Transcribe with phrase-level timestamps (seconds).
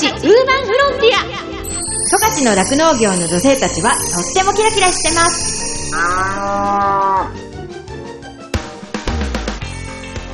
[0.00, 1.20] ちウーマンフロンティア。
[2.08, 5.92] 十勝の酪農業の女性たちはとってもキラキラしてます。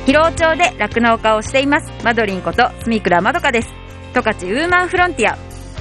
[0.05, 1.91] 広尾町で酪農家をしています。
[2.01, 3.67] マドリンこと住倉まどかです。
[4.13, 5.37] 十勝ウーマンフロンティア。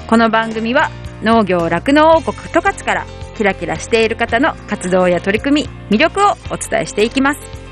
[0.09, 0.91] この番組は
[1.23, 3.07] 農業酪農王国十勝から
[3.37, 7.66] キラキラしている方の活動や取り組み魅力をお伝えしていきます。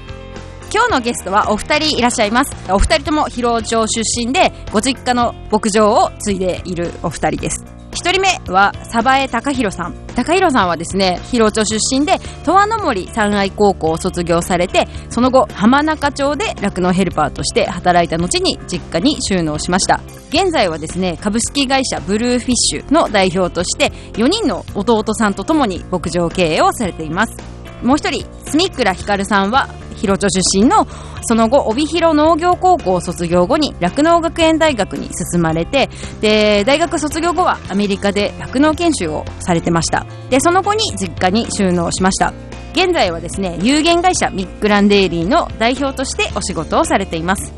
[0.75, 2.53] 今日のゲストはお二人いらっしゃいます。
[2.69, 7.65] お二人とも広尾町出身でご実家の牧場を継いでいるお二人です。
[7.93, 9.95] 一人目は鯖江隆弘さん。
[10.17, 20.01] 高弘さんはですね広尾町出身で十和の森三愛高校を卒業されてその後浜中町で酪農ヘルパーとして働いた後に実家に収納しました。
[20.31, 27.55] 現在はですね株式会社ブルーフィッシュの代表として4人の弟さんとともに牧場経営をされています。
[27.85, 30.87] もう一人住倉光さんは広町出身の
[31.23, 35.89] その後帯広農業高校を卒業後に酪農学園大学に進まれて
[36.21, 40.07] で大学卒業後はアメリカで酪農研修をされてました。
[40.31, 42.33] でその後に実家に収納しました。
[42.73, 47.53] 現在はですね有限会社ミックランデイリーの代表としてお仕事をされています。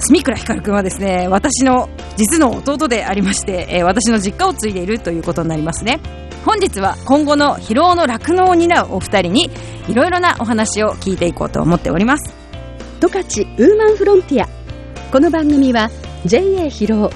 [0.00, 6.00] 住倉光くんはですね私の実の弟でありまして、えー私の実家を継いでいるということになりますね。
[6.44, 9.50] 本日は今後の疲労の酪農を担うお二人に
[9.88, 12.34] いろいろなお話を聞いていこうと思っております。
[13.00, 14.48] 十勝ウーマンフロンティア
[15.12, 15.90] この番組は
[16.24, 17.10] JA 広尾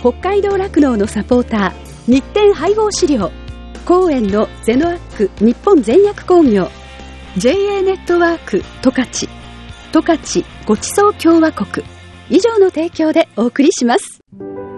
[0.00, 3.32] 北海道酪農のサポーター日展配合飼料
[3.84, 6.68] 公園のゼノアック日本全薬工業
[7.36, 9.28] JA ネットワーク十勝
[9.92, 11.86] 十勝ごちそう共和国。
[12.30, 14.20] 以上の提供でお送りします。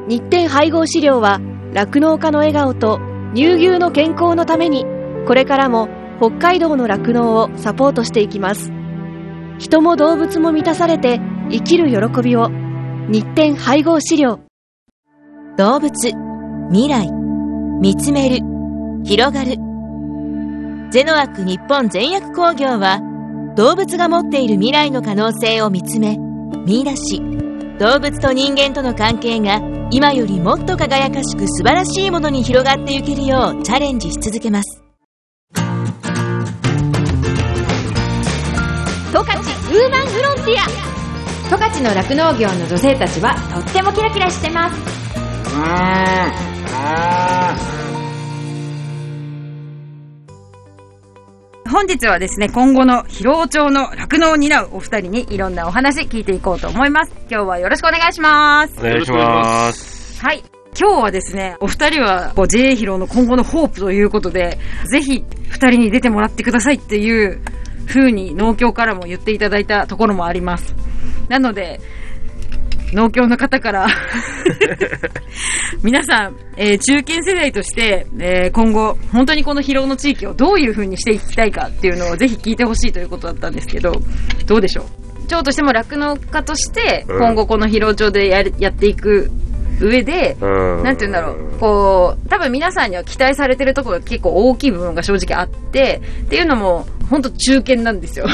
[0.08, 1.41] 日展配合飼料は
[1.72, 3.00] 酪農家の笑顔と
[3.37, 4.87] 乳牛の健康のために
[5.27, 5.91] これからも
[6.23, 8.73] 北海道の酪農をサポートしていきます。
[9.59, 11.20] 人も動物も満たされて
[11.51, 12.48] 生きる喜びを
[13.11, 14.41] 日展配合飼料。
[15.59, 15.92] 動物
[16.70, 17.11] 未来
[17.83, 18.39] 見つめる
[19.05, 19.57] 広がる。
[20.91, 23.02] ゼノアック日本全薬工業は
[23.55, 26.17] 動物が持っている未来の可能性を見つめ
[26.64, 27.20] 見出し。
[27.79, 29.61] 動物と人間との関係が
[29.91, 34.83] 今よりもっと輝かしく素晴らしいものに広がっていけるようチャレンジし続けます。
[39.13, 40.86] 十勝ウーマンフロンティア。
[41.48, 44.77] 十勝の酪農業の女性たちはとってもキラキラしてます
[51.66, 60.20] 本日はですね今後の広尾町の酪農を担うお二人にいろんなお話聞いていこうと思います今日はよろしくお願いしますお願いします。
[60.24, 60.42] はい
[60.78, 64.58] 今日はですね、お二人は JA 広の今後のホープということで、
[64.90, 67.40] ぜひ二人に出てもらってくださいっていう
[67.88, 70.74] 風に農協からも言っていただいたところもあります。
[71.30, 71.80] なので、
[72.92, 73.86] 農協の方から。
[75.83, 84.01] 皆さん、えー中堅世代として、えー今後、本当にこの疲労の地域をどういう風にしていきたいかっていうのをぜひ聞いてほしいということだったんですけど、
[84.46, 85.27] どうでしょう？
[85.29, 87.19] 町としても酪農家として、うん。
[87.19, 89.30] 今後この疲労町でやるやっていく
[89.80, 90.83] 上で、うん。
[90.85, 98.27] なんて言うんだろう、こう、多分皆さんには期待されてるところが結構大きい部分が正直あって、っていうのも、本当中堅なんですよ。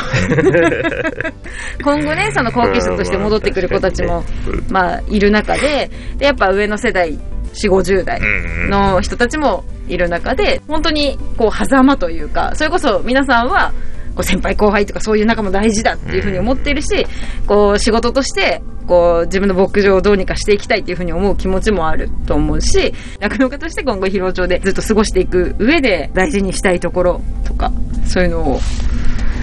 [1.85, 4.25] 今後ね、その後継者として戻ってくる子たちも、
[4.69, 7.19] まあ、いる中で、で、やっぱ上の世代、
[7.55, 8.21] 4、50代
[8.69, 13.73] の人たちもいる中で、本当に、こう、狭間というか、それこそ皆さんは、
[14.15, 17.07] こう先輩後輩とかそういう仲も大事だっていうふうに思っているし、
[17.47, 27.73] こう仕事として、こう自分の牧場をどうにかしていきたいっていうふうに思う気持ちもあると思うし、酪農家として今後広尾町でずっと過ごしていく上で大事にしたいところとか、
[28.07, 28.61] そういうのを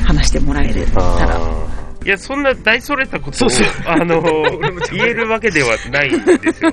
[0.05, 1.39] 話してもらえるたら。
[2.05, 3.49] いや、そんな大それたことを、
[3.85, 4.21] あの、
[4.91, 6.71] 言えるわけではないんですよ。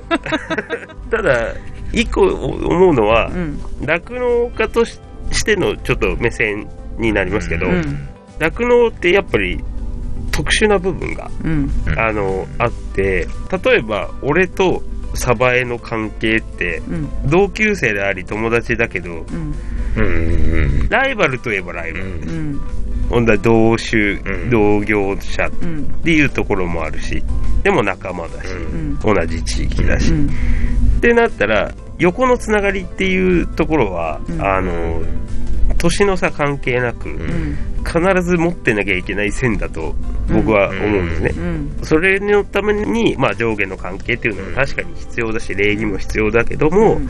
[1.11, 1.53] ただ、
[1.93, 3.61] 一個思うのはう、ん。
[3.85, 5.01] 酪農家とし
[5.33, 6.69] してのちょっと目線
[6.99, 8.09] になりますけどう、ん。
[8.39, 9.63] 酪農ってやっぱり
[10.31, 11.71] 特殊な部分が、うん。
[11.97, 13.27] あの、あって、
[13.65, 14.83] 例えば、俺と
[15.15, 17.09] サバエの関係って、うん。
[17.31, 19.55] 同級生であり友達だけど、うん。
[19.97, 22.05] うんライバルといえばライバル。
[22.05, 22.61] うん。
[23.09, 25.85] ほんだら同種、ん同業者っうん。
[26.05, 27.23] ていうところもあるし、
[27.63, 28.99] でも仲間だし、うん。
[28.99, 30.11] 同じ地域だし。
[30.13, 30.27] うん。
[30.27, 35.03] ってなったら、横のつながりっていうところは、うんあの、
[35.79, 37.09] 年の差関係なく、
[37.87, 39.95] 必ず持ってなきゃいけない線だと
[40.29, 41.31] 僕は思うんですね。
[41.37, 41.79] うん。
[41.83, 47.01] それのために、まあ、上下の関係っていうのは確かに必要だし、礼儀も必要だけども、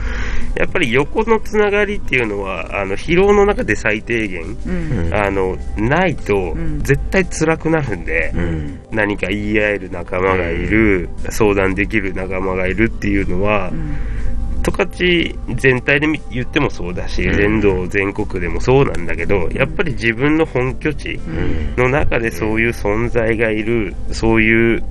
[0.55, 4.71] やっぱり横のつながりっていうのは、あの疲労の中で最低限、う
[5.11, 5.15] ん。
[5.15, 6.81] あのないとん。
[6.83, 8.81] 絶対辛くなるんで、うん。
[8.93, 13.73] 何か言い合える仲間がいる、相談できる仲間がいるっていうのは、
[14.67, 21.21] 十勝全体で言ってもそうだし、全道全国でもそうなんだけど、やっぱり自分の本拠地
[21.77, 24.83] の中でそういう存在がいる、そういう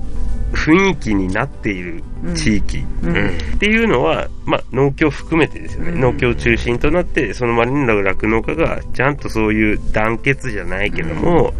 [0.52, 2.02] 雰囲気になっている
[2.34, 11.52] 地域っていうのは、まあ、農協含めてですよね、農協中心となって、その周りの酪農家がちゃんとそういう団結じゃないけども、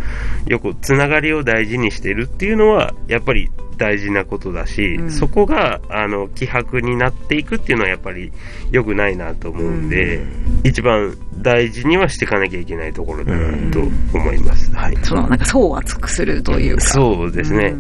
[0.47, 8.33] よくつながりを大事にしてるっていうのは、やっぱり大事なことだし、そこがあの希薄になっていくっていうのはやっぱり
[8.71, 10.23] 良くないなと思うんで、
[10.65, 13.81] 一番大事にはしていかなきゃいけないところだなと
[14.15, 14.75] 思います。
[14.75, 14.97] はい。
[15.03, 16.81] そのなんか層を厚くするというか。
[16.83, 17.75] そうですね。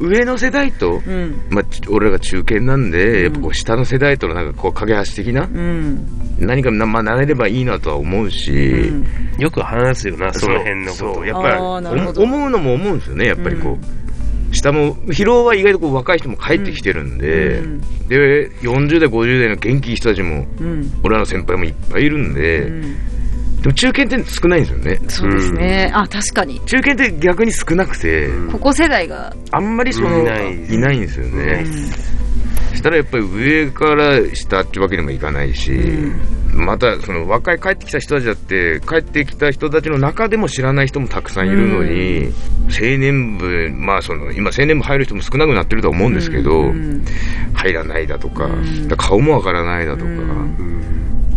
[0.00, 1.42] 上の世代と、うん。
[1.50, 6.06] まあ、ち俺らが中堅なんで、やっぱこう下の世代とのなんかこう架け橋的な、うん。
[6.38, 8.90] 何かな、まあ、なれればいいなとは思うし、
[9.38, 11.14] よく話すよな、その辺のこと。
[11.14, 14.09] そうやっぱり思うのも思うんですよね、やっぱりこう。
[14.60, 21.00] 下も、疲労は意外とこう若い人も帰ってきてるんで、うんで、40代、50代の元気いい人たちも、うん。
[21.02, 22.96] 俺らの先輩もいっぱいいるんで、うん
[23.60, 25.00] でも中堅って少ないんですよね。
[25.08, 25.90] そうですね。
[25.92, 26.60] あ、確かに。
[26.64, 29.34] 中堅って逆に少なくて、ここ世代が。
[29.50, 31.66] あんまりその、いないいないんですよね。
[32.74, 35.72] したらやっぱり上から下ってわけにもいかないし、
[36.54, 42.32] またその若い帰ってきた人たちだって帰ってきた人たちの中でも知らない人もたくさんいるのに、
[42.68, 46.72] 青年部まあその今青年部入る人も少なくなってるとは思うんですけど、
[47.54, 48.48] 入らないだとか,、
[48.96, 50.10] 顔もわからないだとか、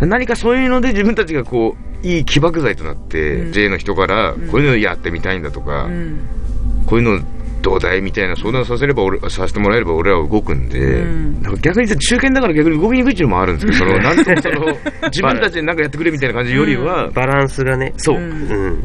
[0.05, 5.89] 何かそういうので自分たちがこういい起爆剤となって、J の人からこういうのやってみたいんだとか、
[6.85, 7.25] こういうの
[7.63, 11.03] どうだいみたいな相談させれば俺させてもらえれば俺らは動くんで、
[11.41, 14.77] なんか逆に中堅だから逆に動きにくいっていうのもあるんですけど、そのなんその
[15.09, 17.63] 自分たちで何かやってくれみたいな感じよりは、バランス。
[17.63, 17.93] がね。
[17.97, 18.83] そう、うん。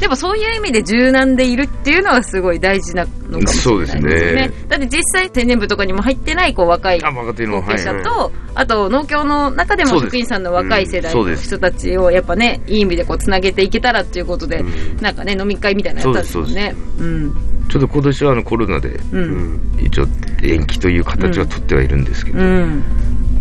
[0.00, 4.02] でもそういう意味で柔軟でいるっていうのはすごい大事なのかもしれないですね。
[4.02, 4.50] そうですね。
[4.68, 8.02] だって実際青年部とかにも入ってないこう若い後継者はい。
[8.02, 14.64] と、あと農協の中でも職員さんの若い世代の人たちをやっぱね、いい意味でこうつなげていけたらっていうことで、
[15.00, 16.74] なんかね、飲み会みたいなのやったんですもんね。
[16.98, 17.55] うん。
[17.68, 19.60] ちょっと今年はあのコロナでうん。
[19.78, 20.06] 一応
[20.42, 22.82] 延期という形は取ってはいるんですけど、うん。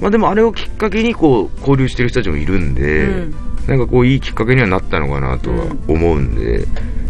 [0.02, 3.36] まあでもあれをきっかけにこう交流してる人たちもいるんで、うん。
[3.68, 6.66] なんかこういいきっかけにはなったのかなとは思うんで、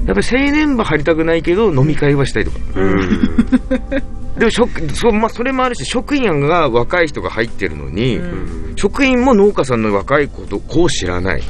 [0.06, 2.58] やっぱり青年部入りたくないけど飲み会はしたいとか、
[4.40, 8.22] でも職そう、まあ、それもあるし職員が若い人が入ってるのに、
[8.76, 11.42] 職員も農家さんの若いことこう知らない、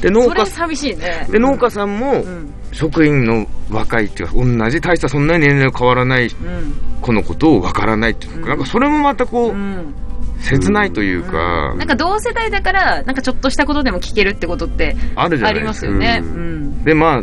[0.00, 1.26] で農それ家寂しいね。
[1.30, 2.24] で農家さんもん
[2.72, 6.90] 職員の若いっていうか同じ大したそんなに年齢が変わらないうん。
[7.00, 9.94] 子のことをわからないっていうか、なんかそれもまたこう、うん。
[10.40, 16.20] 切ないというか、なんか同世代だから、なんかちょっとしたことでも聞けるってことってあるじゃないですすよね。
[16.22, 16.84] うん。
[16.84, 17.22] でまあ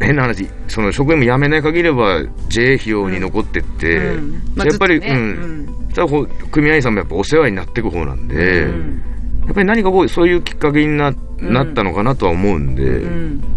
[0.00, 4.42] 変な話その職員も辞めない限りは JA 費用に残ってって、うん。
[4.54, 5.06] まあやっぱり、ね。
[5.08, 5.88] うん。
[5.94, 9.02] そこう組合員さんもやっぱお世話になっていく方なんで、うん。
[9.44, 13.56] やっぱり何かこうそういうきっかけにな,、なったのかなとは思うんで、うん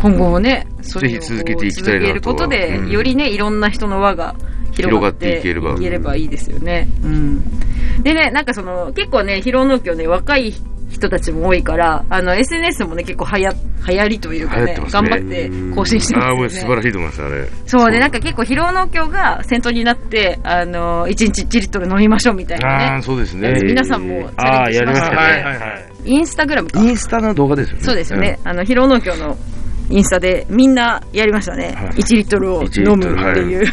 [0.00, 4.34] 今後もね、それをぜひ続けていきたいなとることで、うんよりね、いろんな人の輪が
[4.72, 6.88] 広がっていければいければいいですよね。
[7.02, 7.42] うん。
[8.02, 10.52] でね、なんかその、結構ね、広農協ね、若い
[10.90, 13.50] 人たちも多いから、あの、SNS もね、結構はや、
[13.88, 15.20] 流行りというかね流行って、ます頑ね張っ
[15.70, 16.60] て更新してああもうますよね。
[16.60, 23.02] 素晴らしいと思いますあれそうで、なんか結構広農協が先頭になって、あの、1日1リットル飲みましょうみたいなああね。
[23.02, 25.16] そうですね皆さんもチャああ、レンジしやりましたね。
[25.16, 25.22] ね。
[25.22, 26.10] はいはい。
[26.10, 26.80] インスタグラムか。
[26.80, 28.38] インスタの動画ですよねそうですよね。
[28.44, 29.36] あの、広農協の
[29.90, 31.74] インスタでみんなやりましたね。
[31.76, 33.66] はい1リットルを飲むっていう。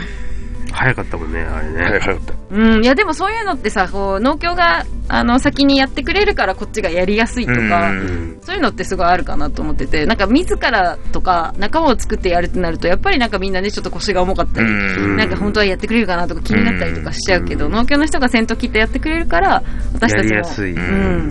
[0.73, 1.83] 早かったもんね、あれうんね。
[1.83, 20.73] はい早かったうん、いやでもそういうのってさ、こう、農協が、あの、先にやってくれるからこっちがやりやすいとか、うんそういうのってすごいあるかなと思ってて、なんか自らとか仲間を作ってやるってなると、やっぱりなんかみんなね、ちょっと腰が重かったり、うんなんか本当はやってくれるかなとか気になったりとかしちゃうけど、農協の人が先頭切ってやってくれるから、私たちも、やりやすい。
[20.73, 20.79] う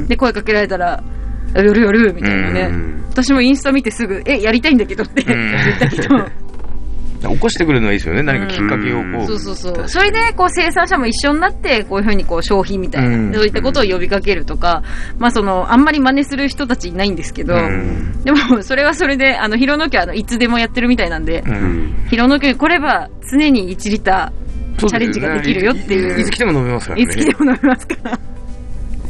[0.05, 0.07] ん。
[0.09, 1.03] で、声かけられたら、
[1.55, 2.61] やるやるみたいなね。
[2.71, 3.05] うん。
[3.11, 6.27] 私もインスタ見てすぐ、え、やりたいんだけどって言ったけど、
[7.29, 8.23] 起こしてくれるのはいいですよね。
[8.23, 9.89] 何かきっかけをこう、そうそうそう。
[9.89, 13.35] それで、こう、生産者も一緒になって、こういうふうに、こう、消費みたいな、うん。
[13.35, 14.83] そういったことを呼びかけるとか、
[15.19, 18.23] まあ、その、あんまり真似する人たちいないんですけど、ん。
[18.25, 22.07] でも、それはそれで、あの、広野家は、あの、いつでもやってるみたいなんで、うん。
[22.09, 26.21] 広野家に来れば、常に1リッター、チャレンジができるよっていう。
[26.21, 27.05] いつ来ても飲めますからね。
[27.05, 28.19] いつ来ても飲めますから。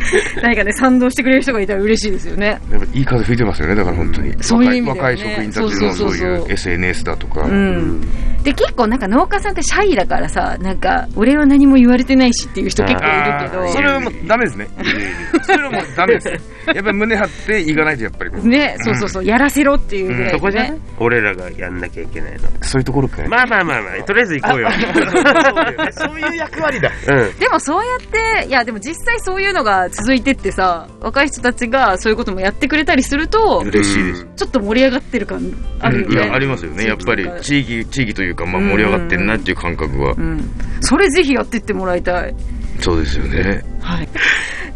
[0.43, 2.61] 何かね、賛同してくれる人がいたら嬉しいですよね。
[2.71, 4.35] やっぱいい風吹いてますよね、だから本当に。
[4.41, 7.43] そういう意味ではね若い若い職員たちのそういう SNS だとか。
[7.43, 8.01] うん。
[8.43, 14.69] で、結構なんか農家さんってシャイだからさ、なんか、俺は何も言われてないしっていう人結構いるけど、それはもうダメですね。
[15.43, 16.29] それはもうダメです。
[16.29, 18.49] やっぱり胸張っていかないとやっぱり。
[18.49, 20.75] ね、そうそうそう、やらせろっていうぐらいでねそこじゃ。
[20.99, 22.39] 俺らがやんなきゃいけないの。
[22.63, 23.29] そういうところかね。
[23.29, 24.69] まあまあまあまあ、とりあえず行こうよ。
[25.93, 26.91] そういう役割だ。
[27.09, 27.39] うん。
[27.39, 34.27] でもそうやって、いやでも実際そういうのが続いてってさ、若い人たちがそういうこともやってくれたりすると、嬉しいです。
[34.37, 35.41] ちょっと盛り上がってる感
[35.81, 36.15] あるよね。
[36.15, 36.87] いや、ありますよね。
[36.87, 40.21] やっぱり地域、地域というか、まあ盛り上がってんなっていう感覚はう。
[40.21, 40.51] ん。
[40.81, 42.35] それぜひやってってもらいたい。
[42.81, 43.63] そうですよね。
[43.81, 44.09] はい。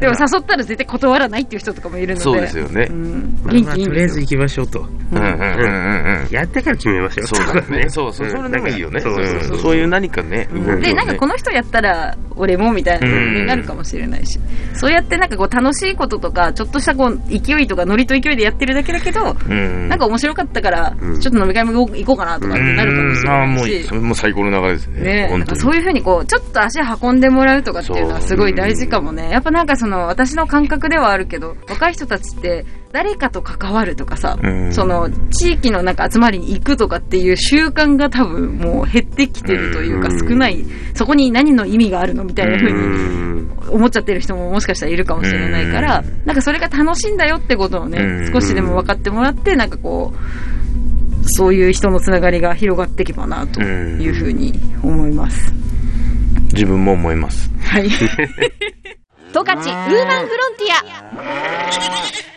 [0.01, 2.21] でも誘ったら絶対断らないっていう人とかもいるので。
[2.21, 2.93] そうですよねう。
[2.93, 3.39] ん。
[3.45, 3.87] まあまあ元気いいんですよ。
[3.87, 4.81] とりあえず行きましょうと。
[4.81, 4.83] う
[5.15, 6.29] んうんうんうんうん。
[6.31, 7.27] やってから決めましょう。
[7.27, 7.89] そうだね。
[7.89, 8.29] そうそう。
[8.31, 9.01] それでもいいよね。
[9.01, 10.49] そうそうそううんそういう何かね。
[10.53, 14.39] 動きをねで、なんかこの人やったら俺もみたいなうんになるかもしれないし、
[14.75, 19.89] そうやってなんかこう楽しいこととか、ちょっとしたこう勢いとかノリと勢いでやってるだけだけど、うん。
[19.89, 23.85] なんか面白かったから、うんちょっと飲み会も行こうかなとかってなるかもしれああ、ないしもういい。
[23.85, 23.95] そ。
[23.95, 25.01] れも最高の流れですね。
[25.29, 29.31] ね、そういうふうにこう、ちょっと足運んでもらうとかっていうのはすごい大事かもね。
[29.31, 40.65] やっぱなんかその、私の感覚ではあるけど、若い人たちって、誰かと関わるとかさ、うんその、地域のなんか集まりに行くとかっていう習慣が多分もう減ってきてるというかうん少ない、
[40.95, 42.81] そこに何の意味があるのみたいな風うに
[43.43, 43.59] ん。
[43.71, 54.53] 思っちゃってる人ももしかしたらいるかもしれないから、なんかそれが楽しいんだよってことをねう、ん少しでも分かってもらって、なんかこう、そういう人のつながりが広がっていけばなというふうに
[54.83, 55.53] 思います。
[56.53, 57.51] 自分も思います。
[57.61, 57.91] はい。
[59.37, 62.37] 十勝ウーマンフロンティア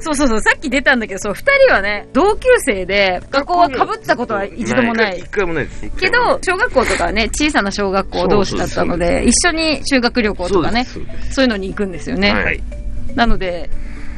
[0.00, 5.28] そうそうそう、さっき出たんだけど、そう、二人はね、同級生で、学校は被ったことは一度もない一。
[5.28, 5.90] 回もないです。
[5.98, 10.86] けど、小学校とかはね、小さな小学校同士だったので、一緒に修学旅行とかね、
[11.30, 12.32] そういうのに行くんですよね。
[12.32, 12.62] はい。
[13.16, 13.68] なので、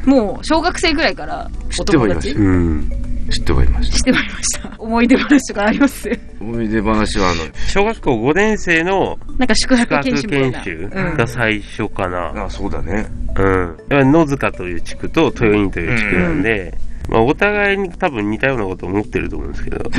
[0.05, 3.10] もう、小学生ぐらいから知おってはいまし友達うん。
[3.31, 4.75] 知ってはいまし知ってまいりました。
[4.79, 6.17] 思い出話とかありますた。
[6.41, 10.63] 思い出話は、あの、小学校5年生のなんか宿泊研修みたいな。
[10.63, 12.45] 研修うんが最初かな。
[12.45, 13.07] あ、そうだね。
[13.37, 14.13] うん。
[14.13, 16.75] 野塚という地区と豊院という地区なんで、
[17.09, 19.91] まあお互いに多分似たようなことを思ってると思うんですけど、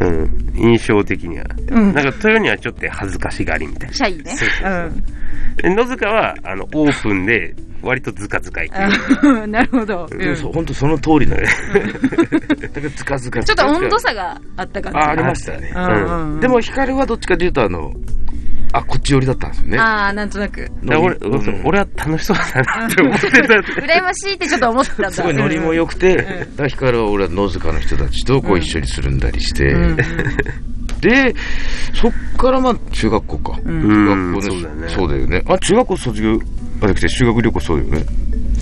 [0.00, 0.52] うん。
[0.56, 1.44] 印象的には。
[1.68, 1.88] うん。
[1.88, 1.94] うん。
[1.94, 3.94] なんか豊にはちょっと恥ずかしがりみたいな。
[3.94, 4.34] シャイね。
[5.56, 8.74] で野塚は、あの、オープンで、割とズカズカいく。
[9.22, 9.50] うん。
[9.50, 10.08] なるほど。
[10.10, 11.42] うんそう本当その通りだね。
[12.60, 13.42] だからずかずか。
[13.42, 14.98] ちょっと温度差があった感じ。
[14.98, 15.72] あ、ありましたね。
[15.74, 17.92] うんうんうんでも、光はどっちかというと、あの、
[18.72, 19.78] あ、こっち寄りだったんですよね。
[19.78, 20.68] ああ、なんとなく。
[20.84, 23.38] 俺、うん俺は楽しそうだなって思ってた。
[23.38, 25.10] 羨ましいってちょっと思ってたんだ。
[25.12, 29.96] すごいノリも良くて、だから光は俺は野塚の人たちとこう一緒にするんだりして、うん
[31.00, 31.34] で、
[31.92, 33.58] そっからまあ中学校か。
[33.64, 35.42] うんうん中学校のそうだねそうだよね。
[35.46, 36.38] あ、中学校卒業、
[36.80, 38.06] あれ修学旅行そうだよね。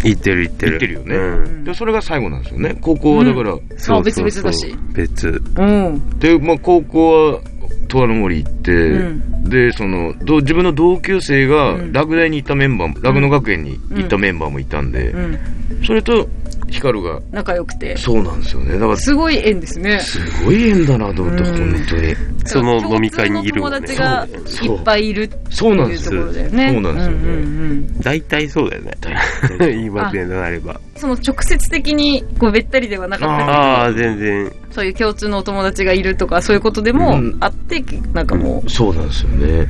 [0.05, 0.73] 行ってる行ってる。
[0.73, 1.65] 行ってるよねうん。
[1.65, 2.77] で、それが最後なんですよね。
[2.81, 4.77] 高校はだから、そうあ別々だし。
[4.95, 5.29] 別。
[5.29, 6.19] うん。
[6.19, 7.41] で、まあ高校は、
[7.89, 15.39] 十和の森行って、んで、その、ど自分の同級生がうん落第に行ったメンバーも、落野学園に行ったメンバーもいたんで、うん。
[15.85, 16.29] それと、
[16.73, 17.97] 光が、仲良くて。
[17.97, 18.75] そうなんですよね。
[18.75, 20.01] だから、すごい縁ですね。
[20.01, 22.17] すごい縁だなと思って、うん本当に。
[22.45, 24.27] その飲み会にいるもんね友達が
[24.63, 26.73] いっぱいいるってそうなんですいうところだよね。
[26.73, 29.85] そうなんですよねうんうんそうだよね。
[29.85, 30.81] 今で なれば。
[31.03, 34.53] その直接的にこうべったりではなかったけどああ、全然。
[34.71, 39.67] そういう共通のお友達がいるとかそういうことでもうんあって、なんかもそうなんですよね。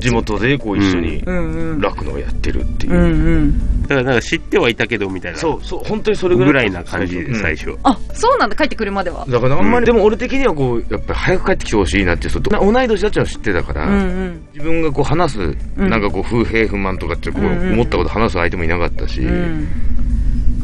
[0.00, 1.80] 地元でこう一緒にう、うんうん。
[1.80, 2.96] 酪農をやってるっていうう。
[2.96, 3.06] んう
[3.44, 3.82] ん。
[3.82, 5.38] だからなんか知ってはいたけどみたいな。
[5.38, 6.50] そう、そう、本当にそれぐらい。
[6.50, 7.78] ぐらいな感じで最初。
[7.84, 9.24] あ、そうなんだ、帰ってくるまでは。
[9.28, 14.46] だからあんまり、でも俺的にはこう、やっぱり早く帰ってきてほしいなって、そう同い年だってのは知ってたから、うんうん。
[14.54, 15.40] 自分がこう話す、
[15.76, 19.68] うんなんかこう、不平不満とかってこう、うんうん思ったこと話す相手もいなかったし、うん。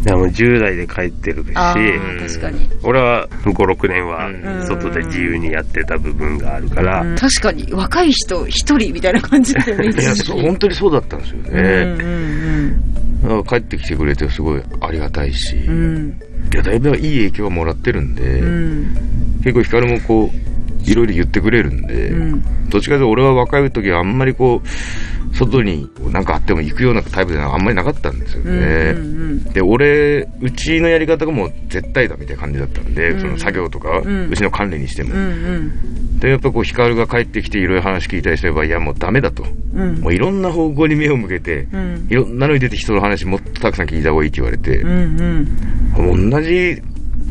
[0.04, 2.68] いやもう10代で帰ってるし、確かに。
[2.82, 12.92] 俺は5、6年はうん外で自由にやってた部分があるから、うん確かに、若い人一人みたいな感じだよね、いや、本当にそうだったんですようんね。
[13.22, 16.20] だから帰ってきてくれてすごいありがたいし、うんうん。
[16.52, 18.46] いや、だいぶいい影響はもらってるんで、うん。
[18.46, 19.40] うん。
[19.44, 20.51] 結構光もこう、
[20.84, 22.68] いろいろ言ってくれるんで、うん。
[22.68, 28.60] どっちかというと俺は若い時はあんまりこう、外になんかあっても行くようなタイプではあんまりなかったんですようん。
[28.60, 28.66] ね。
[28.90, 29.44] うん。
[29.44, 35.14] で、俺、うちのやり方がもう絶対だみたいな感じだったんで、うんその作業とか、うんうちの管理にしても。
[35.14, 35.20] うん。
[35.20, 36.18] うん。
[36.18, 39.44] で、やっぱこう、ヒカルが帰ってきていろいろ話聞いたりすれば、いやもうダメだと。
[39.74, 40.00] うん。
[40.00, 42.06] もういろんな方向に目を向けて、うん。
[42.10, 45.48] いろんなのに出て人の話もっとたくさん聞いた方がいいって言われて、うん。
[45.96, 46.30] うん。
[46.30, 46.82] 同じ、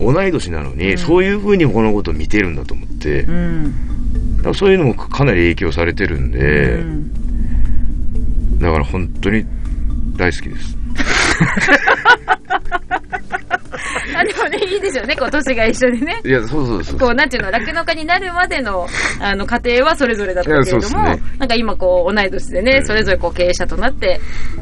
[0.01, 4.37] 同い年なのに、そういう風にこのことを見てるんだと思って、うん。
[4.37, 6.83] だからそういうのもかなり影響されてるんで、
[8.59, 9.45] だから本当に
[10.17, 10.77] 大好きです。
[14.15, 16.21] あ、でもね、いいですよね、こう、年が一緒でね。
[16.23, 16.99] いや、そうそうそう。
[16.99, 18.87] こう、なんていうの、酪農家になるまでの、
[19.19, 24.19] あの、過程はそれぞれだったけれども、ねなんか今こう、同い年でね、うんそれぞれこう、経営者となって、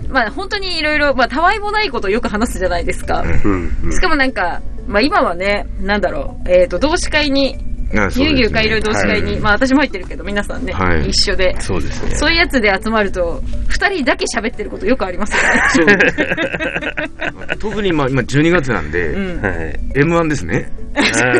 [0.10, 3.22] まあ、本当にいろいろ、まあ、たわいもないことをよく話すじゃないですか。
[3.22, 7.58] うんうんしかもなんか、まあ今はね、なんだろう、えっ、と、同志会に、
[7.96, 12.16] あそうですね乳牛かいろいろ同志会に、はいまあ私も入ってるけど、皆さんね、はい一緒で、そうですね。
[12.16, 15.36] そういうやつで集まると、二人だけ喋ってることよくあります
[15.80, 15.98] よね。
[16.10, 19.42] そう 特に今、今12月なんで、うん。
[19.42, 19.80] はい。
[19.96, 20.72] M1 ですね。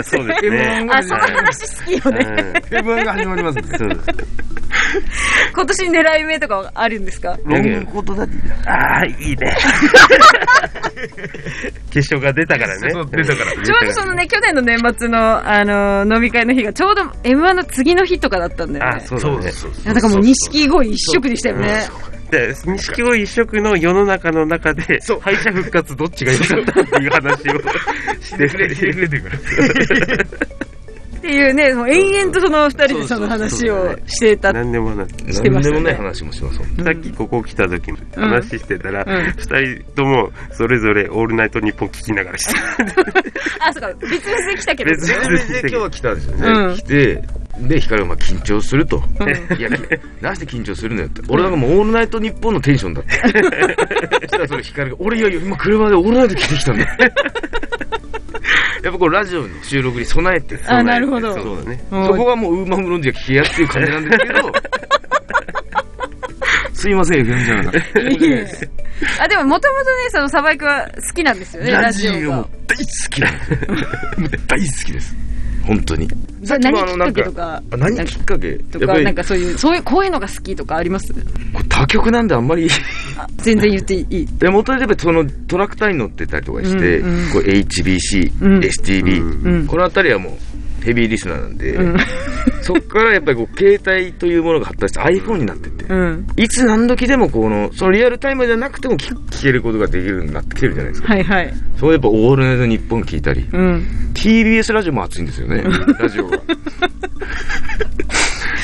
[0.04, 0.84] そうですね。
[0.86, 2.26] M1 あ、その話好きよね。
[2.26, 2.38] はい
[2.84, 3.64] M1 が始まりますね。
[3.78, 4.02] そうです。
[5.54, 7.38] 今年狙い目とかあるんですか？
[7.46, 8.38] ロングコートダディ
[8.70, 9.56] ああ、いいね。
[11.92, 12.90] 決勝が出たからね。
[12.92, 19.02] そう出たからちょうどそのね、去年の年末の、あの飲み会の日が、ちょうど M1 の次の日とかだったんだよあ、ね。
[19.06, 19.52] そうだね。
[19.84, 21.88] いやだからもう錦鯉一色でしたよね。
[22.32, 27.60] で、錦鯉一色の世の中の中で、敗者復活どっちが良かったっていう話を
[28.22, 29.10] してくれてる
[31.20, 34.54] っていうね、もう延々とその二人でその話をしてた。
[34.54, 36.58] 何でもなくしてましたね何でもない話もします。
[36.58, 42.54] さっきここ来た時に話してたら、うん二人ともそれぞれオールナイトニッポン聞きながらして
[43.60, 44.92] あ、そうか、別々で来たけど。
[44.92, 46.48] 別々で今日は来たんですよね。
[46.48, 47.24] うん来て、
[47.60, 49.04] で、光がまあ緊張すると。
[49.20, 49.70] うんいや、
[50.22, 51.22] なして緊張するのよって。
[51.28, 53.12] 俺なんかもうオールナイトニッポンのテンションだって。
[53.20, 56.86] そしたらそれ光が、俺いやいや、今車でオールナイト来てきたんだ。
[58.84, 60.60] やっぱこうラジオの収録に備えて。
[60.68, 61.84] あなるほどそうだね。
[61.90, 64.52] もうそこがもうウーマンブロンディが聞きやすい感じなんですけど、
[66.74, 69.24] すいません、FM じゃなかった。
[69.24, 72.50] あ、でももともとね、そのサバイクは好きなんですよね、ララジオがジオも。
[72.68, 75.16] 大好きなんです大好きです。
[75.66, 76.08] 本当に。
[76.44, 78.54] それ何きっかけとかあ何きっかけ？
[78.72, 81.14] とか、なんかそういう、そういう、こういうのが好きとかあります？
[81.68, 82.70] 他局なんであんまりあ
[83.38, 84.26] 全然言っていい。
[84.38, 90.34] で元でやっぱりそのトラクターに乗ってたりとかして、うんうんこう HBC、うん STB、うんこの辺りはもう
[90.84, 91.98] ヘビーリスナーなんで、うん。
[92.62, 96.28] そっからやっぱりこう携帯というものが発達して iPhone になってって、うん。
[96.38, 101.14] いつ何時でもこのそのリアルタイムじゃなくても聞聞けることができるようになってきてるじゃないですか。
[101.14, 101.54] はいはい。
[101.76, 104.12] そこでやっぱオールナイトニッポン聞いたり、うん。
[104.14, 105.64] TBS ラジオも熱いんですよね、
[106.00, 106.40] ラジオが。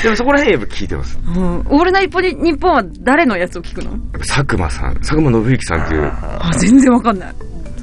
[0.06, 1.18] でもそこら辺やっぱ聞いてます。
[1.26, 3.98] うんオールナイト日本は誰のやつを聞くの？
[4.20, 7.34] 佐久間さん、佐久間信之さんっていう、あ、全然わかんない。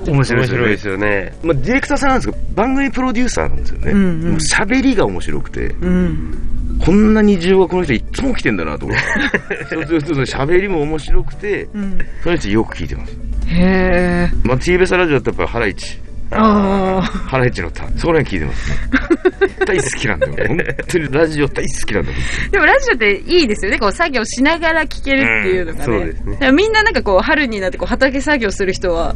[0.08, 0.98] 面白い面白いでですよね。
[0.98, 1.38] すよね。
[1.44, 3.92] まあ、ディレクターさんなんですけど、番組プロデューサーなんですよね。
[3.92, 6.80] うんうんもう喋りが面白くて、うん。
[6.80, 9.66] こんなに需要がこの人いつも来てんだなと思って。
[9.66, 12.00] そうすると喋りも面白くて、うん。
[12.24, 13.18] その人よく聞いてます。
[13.48, 14.48] へー。
[14.48, 16.00] まあ、TBS ラジオだとやっぱりハライチ。
[16.36, 17.98] あハライチのターン。
[17.98, 18.78] そこら辺聞いてますね。
[19.66, 20.34] 大好きなんだよ。
[20.48, 22.18] 本当にラジオ大好きなんだよ。
[22.18, 23.80] ーでもラジオっていいですよね。
[23.80, 25.96] こう作業しながら聞けるっていうのがね。
[25.96, 29.16] うんそうですねみんななんかこう春になってこう畑作業する人は、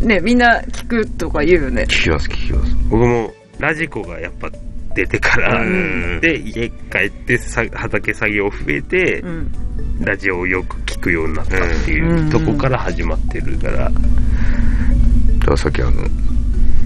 [0.00, 1.82] ね、みんな聞くとか言うよね。
[1.82, 2.76] 聞きます、聞きます。
[2.88, 4.50] 僕もラジコがやっぱ
[4.94, 9.52] 出てから、うんで、家帰ってさ畑作業増えて、うん。
[10.00, 15.92] ラジオをよく聞くようになったっていうんうとこから始まってるから、だからさっきあの、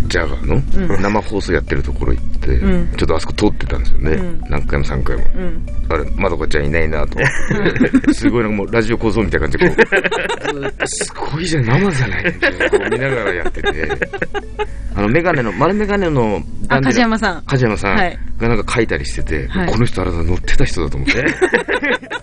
[0.08, 4.10] ジャガーの生放送やってるところ行って、うんちょっとあそこ通ってたんですよね。
[4.12, 5.24] うん何回も3回も。
[5.36, 5.66] うん。
[5.90, 8.14] あれ、まどかちゃんいないなと思って。
[8.14, 9.76] すごいなんかもうラジオ構造みたいな感じでこ
[10.82, 13.88] う、すごいじゃん、生じゃないみたいなこう見ながらやってて。
[14.94, 17.42] あの、メガネの、丸メガネの梶山さん。
[17.42, 21.24] 梶山さんはいがなんか書いたりしてて、はいこの人あれだ乗ってた人だと思って。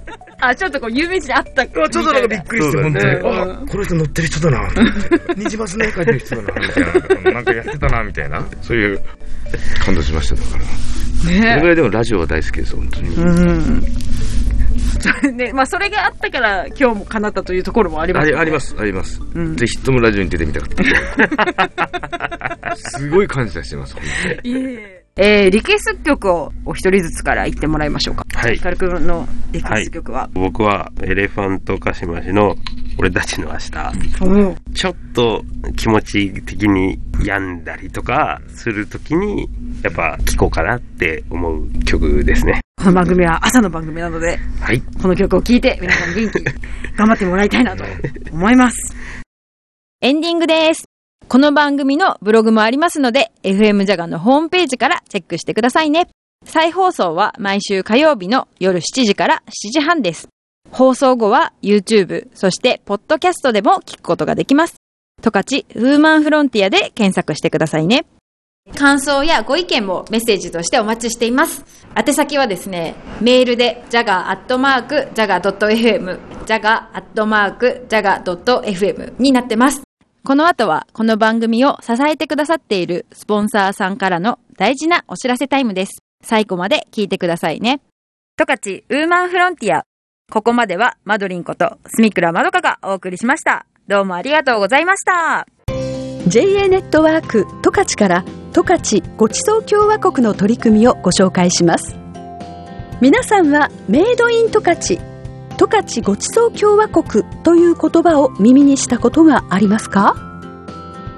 [0.49, 3.05] あ、ちょっとこう有名人であったっちょっとなんかびっくりして、本当に。
[3.15, 5.33] うんあ、この人乗ってる人だな、と思って。
[5.35, 7.31] ニジマスね、書いてる人だな、みたいな。
[7.31, 8.45] なんかやってたな、みたいな。
[8.61, 9.01] そういう
[9.83, 10.63] 感動しました、だから。
[11.23, 13.15] それぐねらいでもラジオは大好きです、本当に。
[13.15, 13.83] うん。
[14.99, 18.59] それね、まあそれがあったから今日も叶ったというところもありますよねありありま。
[18.59, 19.21] す、あります。
[19.35, 20.69] うんぜひともラジオに出てみたかっ
[22.69, 22.75] た。
[22.75, 24.03] すごい感謝してます、本
[24.41, 24.53] 当に。
[24.53, 28.25] いえいええー、リクエスト曲をお一人ずつから言ってもらいましょうか。
[28.33, 30.29] はいヒカルくんのリクエスト曲は。
[30.33, 32.57] 僕はエレファントカシマシの
[32.97, 35.41] 俺たちの明日、おちょっと
[35.77, 39.47] 気持ち的に病んだりとかするときに、
[39.83, 42.59] やっぱ聴こうかなって思う曲ですね。
[42.77, 44.81] この番組は朝の番組なので、はい。
[45.01, 46.45] この曲を聴いて皆さん元気に
[46.97, 47.85] 頑張ってもらいたいなと
[48.33, 48.93] 思います。
[50.01, 50.94] エンディングです。
[51.27, 56.07] この番組のブログもありますので、FM ジャガのホームページからチェックしてくださいね。
[56.45, 60.27] 再放送は毎週火曜日の夜7時から7時半です。
[60.69, 64.75] 放送後は YouTube、そしてポッドキャストでも聞くことができます。
[65.21, 68.05] トカチウーマンフロンティアで検索してくださいね。
[68.77, 71.65] 感想やご意見もメッセージとしてお待ちしています。
[71.95, 79.81] 宛先はですね、メールで jaga.jaga.fm jaga.jaga.fm になってます。
[80.25, 86.01] この後は、この番組を支えてくださっているスポンサーさんからの大事なお知らせタイムです。
[86.23, 87.79] 最後まで聞いてくださいね。
[88.35, 89.83] トカチウーマンフロンティア。
[90.31, 93.67] ここまではマドリンことスミクラまどかがお送りしました。
[93.87, 95.45] どうもありがとうございました。
[96.27, 101.95] JA ネットワーク十勝から十勝ごちそう共和国の取り組みをご紹介します
[102.99, 105.14] 皆さんはメイドイン十勝
[105.57, 110.15] 十勝ごちそう共和国という言葉を耳にしたことがありますか？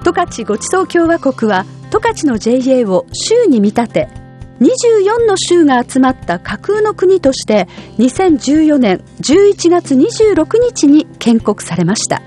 [0.03, 4.09] 十勝ごちそう共和国は十勝の JA を州に見立て
[4.61, 12.21] 24の州が集まった架空の国として2014年11月26日に建国されました。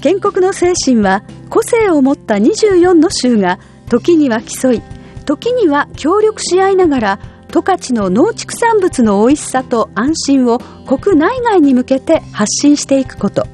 [0.00, 4.82] 建国の精神は個性を持った24の州が時には競い
[5.24, 7.18] 時には協力し合いながら
[7.54, 13.46] 十勝の農畜産物の美味しさと安心を国内外に向けて発信していくこと。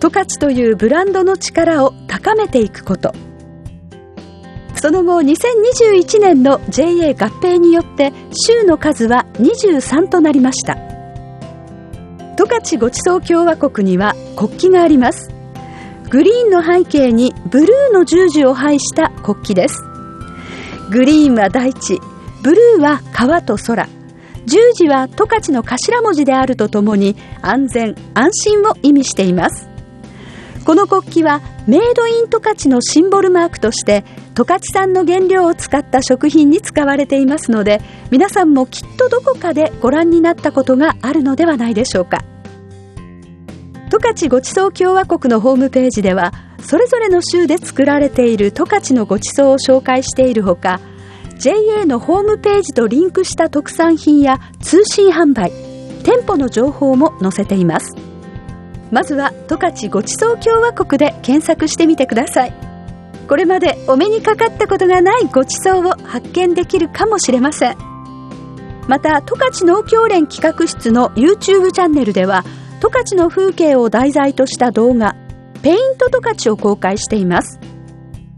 [0.00, 3.14] 十勝というブランドの力を高めていくこと。
[4.74, 10.76] その後2021年の JA 合併によって州の数は23となりました。
[12.36, 15.30] 十勝ごちそう共和国には国旗があります。
[16.10, 19.82] グリーンの背景にブルーの十字を配した国旗です。
[20.90, 21.98] グリーンは大地
[22.44, 23.88] ブルーは川と空。
[24.44, 29.66] 十字は十勝の頭文字であるとともに安全安心を意味しています。
[30.66, 34.04] この国旗はメイドイン十勝のシンボルマークとして
[34.34, 37.80] 十勝産の原料を使った食品に使われていますので
[38.10, 42.24] 皆さんもきっとどこかでご覧になったことがあるのではないでしょうか。
[43.88, 50.80] 十勝ごちそう共和国のホームページではそれぞれの州で作られている十勝のごちそうを紹介しているほか
[51.38, 55.50] JA のホームページとリンクした特産品や通信販売
[56.04, 57.94] 店舗の情報も載せています。
[58.90, 62.54] まずは十勝ごちそう共和国で検索してみてください。
[63.26, 67.76] これまでお目にかかったことがないごちそうを発見できるかもしれません。
[68.86, 72.44] また十勝農協連企画室の YouTube チャンネルでは
[72.80, 75.16] 十勝の風景を題材とした動画
[75.62, 77.58] ペイント十勝を公開しています。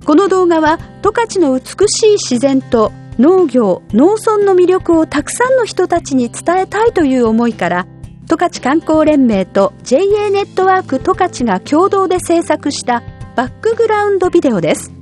[0.06, 7.86] この動画は十勝の美しい自然と農業農村の魅力をたくさんの人たちに伝えたいという思いから
[8.26, 13.02] 十勝観光連盟と JA ネットワーク十勝が共同で制作した
[13.34, 14.92] バックグラウンドビデオです。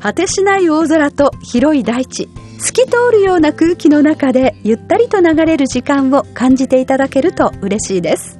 [0.00, 8.38] 果てしない大空と広い大地透き通るような空気の中でゆったりと流れる時間を感じていただけると嬉しいです。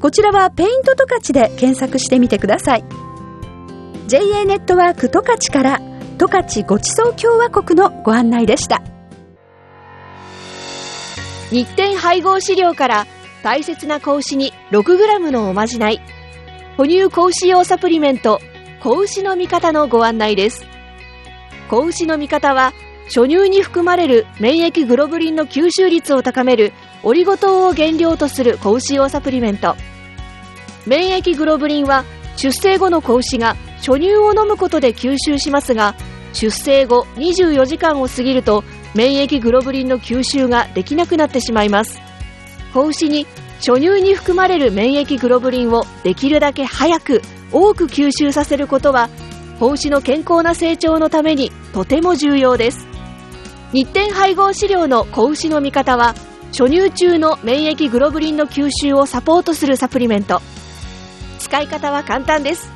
[0.00, 2.84] こちらはペイント十勝で検索してみてください。
[4.06, 5.80] JA ネットワーク十勝から
[6.16, 8.80] 十勝ごちそう共和国のご案内でした。
[11.50, 13.06] 日展配合飼料から
[13.42, 16.00] 大切な子牛に 6g のおまじない。
[16.76, 18.40] 哺乳子牛用サプリメント
[18.80, 20.64] 子牛の味方のご案内です。
[21.68, 22.72] 子牛の味方は
[23.06, 29.74] 初乳に含まれる免疫グロブリンの吸収率を高めるオリゴ糖を原料とする子牛用サプリメント。
[30.86, 32.04] 免疫グロブリンは
[32.36, 35.94] 出生後の子牛が初乳を飲むことで吸収しますが
[36.32, 38.64] 出生後24時間を過ぎると
[38.96, 42.00] 免疫グロブリンの吸収ができなくなってしまいます。
[42.74, 43.26] 子牛に
[43.58, 47.22] 初乳に含まれる免疫グロブリンをできるだけ早く
[47.52, 49.08] 多く吸収させることは
[49.60, 52.88] 子牛の健康な成長のためにとても重要です。
[53.72, 56.16] 日展配合飼料の子牛の味方は
[56.50, 60.42] 初乳中の免疫グロブリンの吸収をサポートするサプリメント。
[61.38, 62.75] 使い方は簡単です。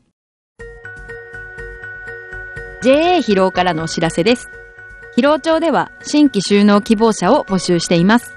[2.81, 4.49] JA 疲労からのお知らせです。
[5.15, 8.35] 疲労町では新規就農希望者を募集しています。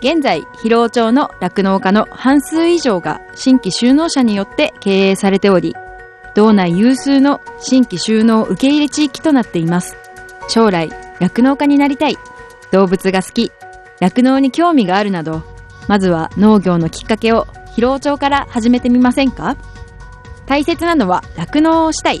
[0.00, 5.76] 現在、疲労町の酪農家の半数以上が新規就農者によって経営されており、
[6.34, 9.96] 道内有数の新規就農受け入れ地域となっています。
[10.48, 12.18] 将来、酪農家になりたい、
[12.72, 13.52] 動物が好き、
[14.00, 15.42] 酪農に興味があるなど、
[15.86, 19.56] まずは農業のきっかけを疲労町から始めてみませんか？
[20.46, 22.20] 大切なのは酪農をしたい、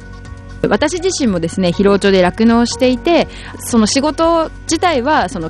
[0.69, 3.27] 私自身もですね疲労町で酪農していて
[3.59, 5.49] その仕事自体はその